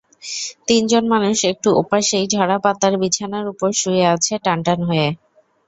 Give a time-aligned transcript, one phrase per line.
[0.67, 5.07] তিনজন মানুষ একটু ওপাশেই ঝরাপাতার বিছানার ওপরে শুয়ে আছে টানটান হয়ে।